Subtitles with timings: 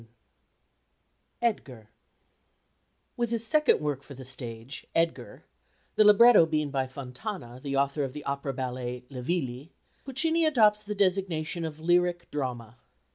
[0.01, 0.07] V
[1.43, 1.91] "EDGAR"
[3.15, 5.45] With his second work for the stage, Edgar
[5.95, 9.71] the libretto being by Fontana, the author of the opera ballet Le Villi
[10.03, 12.77] Puccini adopts the designation of lyric drama.